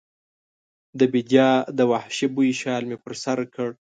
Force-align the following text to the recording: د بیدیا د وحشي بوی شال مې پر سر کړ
د 0.99 1.01
بیدیا 1.13 1.49
د 1.77 1.79
وحشي 1.91 2.27
بوی 2.33 2.49
شال 2.61 2.83
مې 2.89 2.97
پر 3.03 3.13
سر 3.23 3.39
کړ 3.53 3.69